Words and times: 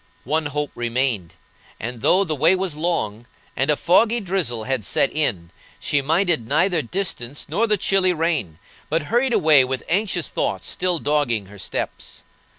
One 0.23 0.47
hope 0.47 0.71
remained, 0.73 1.35
and, 1.79 2.01
though 2.01 2.23
the 2.23 2.35
way 2.35 2.55
was 2.55 2.73
long, 2.75 3.27
and 3.55 3.69
a 3.69 3.77
foggy 3.77 4.19
drizzle 4.19 4.63
had 4.63 4.83
set 4.83 5.11
in, 5.13 5.51
she 5.79 6.01
minded 6.01 6.47
neither 6.47 6.81
distance 6.81 7.45
nor 7.47 7.67
the 7.67 7.77
chilly 7.77 8.11
rain, 8.11 8.57
but 8.89 9.03
hurried 9.13 9.31
away 9.31 9.63
with 9.63 9.83
anxious 9.87 10.27
thoughts 10.27 10.67
still 10.67 10.97
dogging 10.97 11.45
her 11.45 11.59
steps. 11.59 12.23